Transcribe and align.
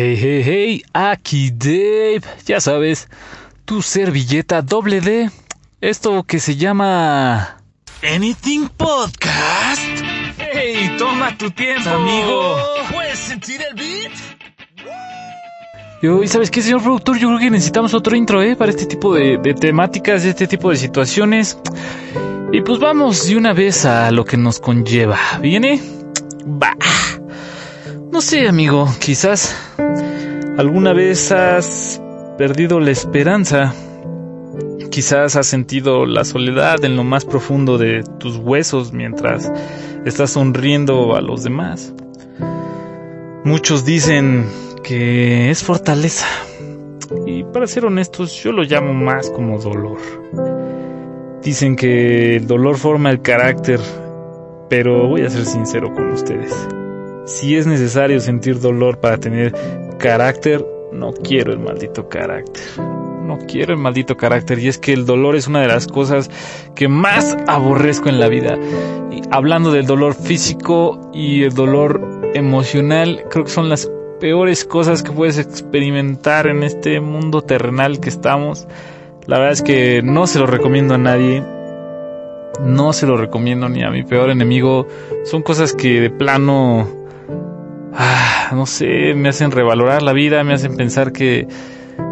Hey, 0.00 0.16
hey, 0.16 0.42
hey, 0.44 0.82
aquí 0.92 1.50
Dave, 1.50 2.20
ya 2.46 2.60
sabes, 2.60 3.08
tu 3.64 3.82
servilleta 3.82 4.62
doble 4.62 5.00
D, 5.00 5.28
esto 5.80 6.22
que 6.22 6.38
se 6.38 6.54
llama... 6.54 7.56
Anything 8.08 8.68
Podcast. 8.76 9.82
Hey, 10.38 10.94
toma 10.98 11.36
tu 11.36 11.50
tiempo, 11.50 11.90
amigo. 11.90 12.58
¿Puedes 12.92 13.18
sentir 13.18 13.60
el 13.60 13.74
beat? 13.74 14.12
¿y 16.22 16.28
sabes 16.28 16.52
qué, 16.52 16.62
señor 16.62 16.80
productor? 16.80 17.18
Yo 17.18 17.26
creo 17.26 17.40
que 17.40 17.50
necesitamos 17.50 17.92
otro 17.92 18.14
intro, 18.14 18.40
¿eh? 18.40 18.54
Para 18.54 18.70
este 18.70 18.86
tipo 18.86 19.16
de, 19.16 19.38
de 19.38 19.52
temáticas, 19.52 20.24
este 20.24 20.46
tipo 20.46 20.70
de 20.70 20.76
situaciones. 20.76 21.58
Y 22.52 22.60
pues 22.60 22.78
vamos 22.78 23.26
de 23.26 23.36
una 23.36 23.52
vez 23.52 23.84
a 23.84 24.12
lo 24.12 24.24
que 24.24 24.36
nos 24.36 24.60
conlleva. 24.60 25.18
¿Viene? 25.40 25.97
No 28.18 28.22
sé, 28.22 28.48
amigo, 28.48 28.88
quizás 28.98 29.56
alguna 30.56 30.92
vez 30.92 31.30
has 31.30 32.02
perdido 32.36 32.80
la 32.80 32.90
esperanza. 32.90 33.72
Quizás 34.90 35.36
has 35.36 35.46
sentido 35.46 36.04
la 36.04 36.24
soledad 36.24 36.84
en 36.84 36.96
lo 36.96 37.04
más 37.04 37.24
profundo 37.24 37.78
de 37.78 38.02
tus 38.18 38.36
huesos 38.38 38.92
mientras 38.92 39.52
estás 40.04 40.32
sonriendo 40.32 41.14
a 41.14 41.20
los 41.20 41.44
demás. 41.44 41.94
Muchos 43.44 43.84
dicen 43.84 44.46
que 44.82 45.50
es 45.50 45.62
fortaleza. 45.62 46.26
Y 47.24 47.44
para 47.44 47.68
ser 47.68 47.84
honestos, 47.84 48.34
yo 48.42 48.50
lo 48.50 48.64
llamo 48.64 48.94
más 48.94 49.30
como 49.30 49.60
dolor. 49.60 49.98
Dicen 51.44 51.76
que 51.76 52.34
el 52.34 52.48
dolor 52.48 52.78
forma 52.78 53.12
el 53.12 53.22
carácter, 53.22 53.78
pero 54.68 55.06
voy 55.06 55.22
a 55.22 55.30
ser 55.30 55.46
sincero 55.46 55.94
con 55.94 56.10
ustedes. 56.10 56.52
Si 57.28 57.56
es 57.56 57.66
necesario 57.66 58.20
sentir 58.20 58.58
dolor 58.58 59.00
para 59.00 59.18
tener 59.18 59.52
carácter, 59.98 60.64
no 60.92 61.12
quiero 61.12 61.52
el 61.52 61.58
maldito 61.58 62.08
carácter. 62.08 62.62
No 62.78 63.36
quiero 63.46 63.74
el 63.74 63.78
maldito 63.78 64.16
carácter. 64.16 64.58
Y 64.58 64.68
es 64.68 64.78
que 64.78 64.94
el 64.94 65.04
dolor 65.04 65.36
es 65.36 65.46
una 65.46 65.60
de 65.60 65.68
las 65.68 65.88
cosas 65.88 66.30
que 66.74 66.88
más 66.88 67.36
aborrezco 67.46 68.08
en 68.08 68.18
la 68.18 68.28
vida. 68.28 68.58
Y 69.10 69.20
hablando 69.30 69.72
del 69.72 69.84
dolor 69.84 70.14
físico 70.14 71.10
y 71.12 71.42
el 71.42 71.52
dolor 71.52 72.30
emocional, 72.32 73.22
creo 73.28 73.44
que 73.44 73.50
son 73.50 73.68
las 73.68 73.90
peores 74.20 74.64
cosas 74.64 75.02
que 75.02 75.12
puedes 75.12 75.36
experimentar 75.36 76.46
en 76.46 76.62
este 76.62 76.98
mundo 77.00 77.42
terrenal 77.42 78.00
que 78.00 78.08
estamos. 78.08 78.66
La 79.26 79.36
verdad 79.36 79.52
es 79.52 79.62
que 79.62 80.00
no 80.02 80.26
se 80.26 80.38
lo 80.38 80.46
recomiendo 80.46 80.94
a 80.94 80.98
nadie. 80.98 81.44
No 82.64 82.94
se 82.94 83.06
lo 83.06 83.18
recomiendo 83.18 83.68
ni 83.68 83.82
a 83.82 83.90
mi 83.90 84.02
peor 84.02 84.30
enemigo. 84.30 84.88
Son 85.24 85.42
cosas 85.42 85.74
que 85.74 86.00
de 86.00 86.10
plano 86.10 86.97
ah, 87.98 88.50
no 88.52 88.64
sé, 88.64 89.12
me 89.14 89.28
hacen 89.28 89.50
revalorar 89.50 90.02
la 90.02 90.12
vida, 90.12 90.44
me 90.44 90.54
hacen 90.54 90.76
pensar 90.76 91.12
que 91.12 91.46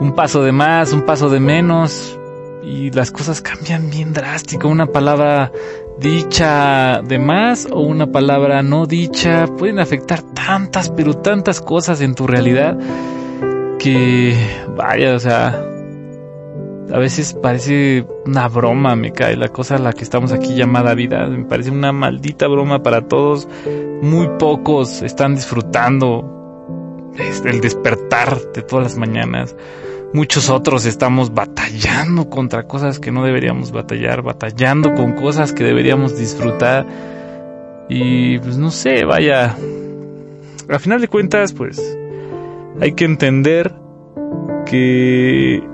un 0.00 0.14
paso 0.14 0.42
de 0.42 0.52
más, 0.52 0.92
un 0.92 1.02
paso 1.02 1.28
de 1.28 1.40
menos, 1.40 2.18
y 2.62 2.90
las 2.90 3.10
cosas 3.10 3.40
cambian 3.40 3.90
bien 3.90 4.12
drástico. 4.12 4.68
Una 4.68 4.86
palabra 4.86 5.50
dicha 5.98 7.02
de 7.02 7.18
más 7.18 7.66
o 7.70 7.80
una 7.80 8.06
palabra 8.06 8.62
no 8.62 8.86
dicha 8.86 9.46
pueden 9.58 9.78
afectar 9.78 10.22
tantas, 10.22 10.90
pero 10.90 11.14
tantas 11.14 11.60
cosas 11.60 12.00
en 12.00 12.14
tu 12.14 12.26
realidad 12.26 12.78
que, 13.78 14.36
vaya, 14.76 15.14
o 15.14 15.18
sea, 15.18 15.69
a 16.92 16.98
veces 16.98 17.34
parece 17.34 18.04
una 18.26 18.48
broma, 18.48 18.96
me 18.96 19.12
cae 19.12 19.36
la 19.36 19.48
cosa 19.48 19.76
a 19.76 19.78
la 19.78 19.92
que 19.92 20.02
estamos 20.02 20.32
aquí 20.32 20.54
llamada 20.54 20.94
vida. 20.94 21.26
Me 21.26 21.44
parece 21.44 21.70
una 21.70 21.92
maldita 21.92 22.48
broma 22.48 22.82
para 22.82 23.02
todos. 23.02 23.48
Muy 24.02 24.28
pocos 24.38 25.02
están 25.02 25.34
disfrutando 25.34 27.12
el 27.44 27.60
despertar 27.60 28.38
de 28.54 28.62
todas 28.62 28.84
las 28.84 28.96
mañanas. 28.96 29.54
Muchos 30.12 30.50
otros 30.50 30.86
estamos 30.86 31.32
batallando 31.32 32.28
contra 32.28 32.64
cosas 32.64 32.98
que 32.98 33.12
no 33.12 33.24
deberíamos 33.24 33.70
batallar, 33.70 34.22
batallando 34.22 34.92
con 34.94 35.12
cosas 35.12 35.52
que 35.52 35.62
deberíamos 35.62 36.18
disfrutar. 36.18 36.86
Y 37.88 38.38
pues 38.38 38.56
no 38.56 38.70
sé, 38.70 39.04
vaya. 39.04 39.56
A 40.68 40.78
final 40.78 41.00
de 41.00 41.08
cuentas, 41.08 41.52
pues 41.52 41.80
hay 42.80 42.92
que 42.92 43.04
entender 43.04 43.74
que 44.66 45.69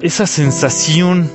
esa 0.00 0.26
sensación 0.26 1.30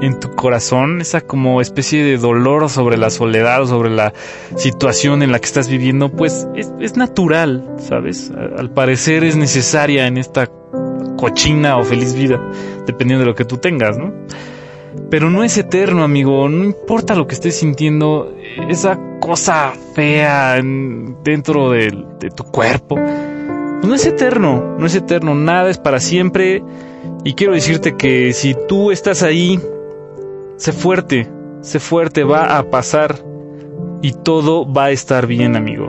en 0.00 0.18
tu 0.18 0.34
corazón, 0.34 1.00
esa 1.00 1.20
como 1.20 1.60
especie 1.60 2.04
de 2.04 2.18
dolor 2.18 2.68
sobre 2.68 2.96
la 2.96 3.10
soledad 3.10 3.62
o 3.62 3.66
sobre 3.66 3.90
la 3.90 4.12
situación 4.56 5.22
en 5.22 5.32
la 5.32 5.38
que 5.38 5.46
estás 5.46 5.68
viviendo, 5.68 6.10
pues 6.10 6.46
es, 6.54 6.96
natural, 6.96 7.76
¿sabes? 7.78 8.32
Al 8.58 8.70
parecer 8.70 9.24
es 9.24 9.36
necesaria 9.36 10.06
en 10.06 10.18
esta 10.18 10.50
cochina 11.16 11.76
o 11.76 11.84
feliz 11.84 12.14
vida, 12.14 12.40
dependiendo 12.86 13.24
de 13.24 13.30
lo 13.30 13.34
que 13.34 13.44
tú 13.44 13.58
tengas, 13.58 13.96
¿no? 13.96 14.12
Pero 15.10 15.30
no 15.30 15.44
es 15.44 15.56
eterno, 15.58 16.02
amigo, 16.02 16.48
no 16.48 16.64
importa 16.64 17.14
lo 17.14 17.26
que 17.26 17.34
estés 17.34 17.56
sintiendo, 17.56 18.34
esa 18.68 18.98
cosa 19.20 19.72
fea 19.94 20.54
dentro 21.22 21.70
de, 21.70 22.04
de 22.18 22.30
tu 22.30 22.44
cuerpo, 22.44 22.96
pues 22.96 23.86
no 23.86 23.94
es 23.94 24.06
eterno, 24.06 24.76
no 24.78 24.86
es 24.86 24.94
eterno, 24.94 25.34
nada 25.34 25.68
es 25.68 25.78
para 25.78 26.00
siempre 26.00 26.62
y 27.26 27.34
quiero 27.34 27.54
decirte 27.54 27.96
que 27.96 28.32
si 28.32 28.54
tú 28.68 28.92
estás 28.92 29.24
ahí, 29.24 29.58
sé 30.58 30.70
fuerte, 30.70 31.28
sé 31.60 31.80
fuerte, 31.80 32.22
va 32.22 32.56
a 32.56 32.70
pasar 32.70 33.16
y 34.00 34.12
todo 34.12 34.72
va 34.72 34.84
a 34.84 34.90
estar 34.92 35.26
bien, 35.26 35.56
amigo. 35.56 35.88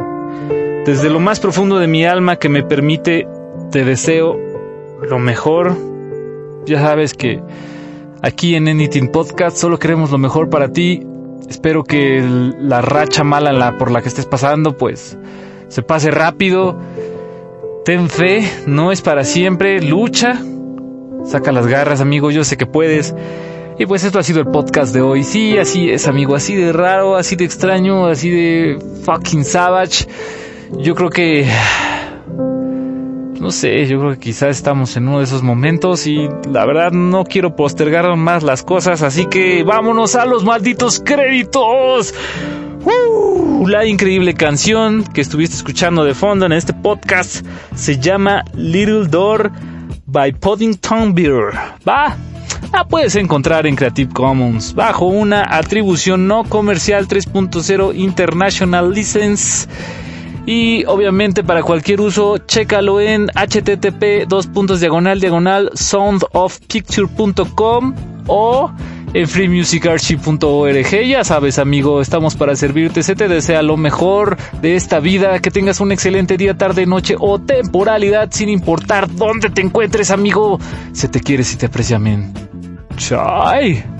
Desde 0.83 1.11
lo 1.11 1.19
más 1.19 1.39
profundo 1.39 1.77
de 1.77 1.85
mi 1.85 2.05
alma 2.05 2.37
que 2.37 2.49
me 2.49 2.63
permite, 2.63 3.27
te 3.69 3.85
deseo 3.85 4.35
lo 5.07 5.19
mejor. 5.19 5.77
Ya 6.65 6.81
sabes 6.81 7.13
que 7.13 7.39
aquí 8.23 8.55
en 8.55 8.67
Anything 8.67 9.09
Podcast 9.09 9.57
solo 9.57 9.77
queremos 9.77 10.09
lo 10.09 10.17
mejor 10.17 10.49
para 10.49 10.71
ti. 10.71 11.05
Espero 11.47 11.83
que 11.83 12.19
la 12.59 12.81
racha 12.81 13.23
mala 13.23 13.77
por 13.77 13.91
la 13.91 14.01
que 14.01 14.07
estés 14.07 14.25
pasando, 14.25 14.75
pues 14.75 15.15
se 15.67 15.83
pase 15.83 16.09
rápido. 16.09 16.79
Ten 17.85 18.09
fe, 18.09 18.41
no 18.65 18.91
es 18.91 19.03
para 19.03 19.23
siempre, 19.23 19.83
lucha, 19.83 20.41
Saca 21.25 21.51
las 21.51 21.67
garras, 21.67 22.01
amigo, 22.01 22.31
yo 22.31 22.43
sé 22.43 22.57
que 22.57 22.65
puedes. 22.65 23.13
Y 23.79 23.85
pues 23.85 24.03
esto 24.03 24.17
ha 24.17 24.23
sido 24.23 24.39
el 24.39 24.47
podcast 24.47 24.93
de 24.93 25.01
hoy. 25.01 25.23
Sí, 25.23 25.57
así 25.57 25.89
es, 25.89 26.07
amigo, 26.07 26.35
así 26.35 26.55
de 26.55 26.73
raro, 26.73 27.15
así 27.15 27.35
de 27.35 27.45
extraño, 27.45 28.07
así 28.07 28.29
de 28.29 28.79
fucking 29.03 29.43
savage. 29.43 30.07
Yo 30.79 30.95
creo 30.95 31.09
que... 31.09 31.47
No 33.39 33.51
sé, 33.51 33.85
yo 33.85 33.99
creo 33.99 34.13
que 34.13 34.19
quizás 34.19 34.57
estamos 34.57 34.97
en 34.97 35.07
uno 35.07 35.19
de 35.19 35.25
esos 35.25 35.43
momentos 35.43 36.07
y 36.07 36.27
la 36.51 36.65
verdad 36.65 36.91
no 36.91 37.23
quiero 37.23 37.55
postergar 37.55 38.15
más 38.15 38.41
las 38.41 38.63
cosas, 38.63 39.03
así 39.03 39.27
que 39.27 39.63
vámonos 39.63 40.15
a 40.15 40.25
los 40.25 40.43
malditos 40.43 40.99
créditos. 41.05 42.15
Uh, 42.83 43.67
la 43.67 43.85
increíble 43.85 44.33
canción 44.33 45.03
que 45.03 45.21
estuviste 45.21 45.55
escuchando 45.55 46.03
de 46.03 46.15
fondo 46.15 46.47
en 46.47 46.53
este 46.53 46.73
podcast 46.73 47.45
se 47.75 47.99
llama 47.99 48.43
Little 48.55 49.05
Door 49.07 49.51
by 50.07 50.31
Poddington 50.31 51.13
Beer. 51.13 51.51
Va, 51.87 52.17
la 52.73 52.87
puedes 52.87 53.15
encontrar 53.15 53.67
en 53.67 53.75
Creative 53.75 54.11
Commons 54.13 54.73
bajo 54.73 55.05
una 55.05 55.55
atribución 55.55 56.27
no 56.27 56.43
comercial 56.45 57.07
3.0 57.07 57.95
International 57.95 58.91
License. 58.91 59.67
Y 60.45 60.85
obviamente 60.85 61.43
para 61.43 61.61
cualquier 61.61 61.99
uso, 61.99 62.37
chécalo 62.37 63.01
en 63.01 63.27
http 63.27 64.25
dos 64.27 64.49
diagonal 64.79 65.19
diagonal 65.19 65.71
soundofpicture.com 65.73 67.93
o 68.27 68.71
en 69.13 69.27
freemusicarchive.org. 69.27 71.05
Ya 71.05 71.23
sabes, 71.23 71.59
amigo, 71.59 72.01
estamos 72.01 72.35
para 72.35 72.55
servirte. 72.55 73.03
Se 73.03 73.15
te 73.15 73.27
desea 73.27 73.61
lo 73.61 73.77
mejor 73.77 74.37
de 74.61 74.75
esta 74.75 74.99
vida. 74.99 75.39
Que 75.39 75.51
tengas 75.51 75.79
un 75.79 75.91
excelente 75.91 76.37
día, 76.37 76.55
tarde, 76.55 76.85
noche 76.85 77.15
o 77.19 77.39
temporalidad, 77.39 78.29
sin 78.31 78.49
importar 78.49 79.13
dónde 79.13 79.49
te 79.49 79.61
encuentres, 79.61 80.11
amigo. 80.11 80.59
Se 80.91 81.07
te 81.07 81.19
quiere, 81.19 81.43
si 81.43 81.57
te 81.57 81.67
aprecia, 81.67 81.99
men. 81.99 82.31
Chai. 82.97 83.96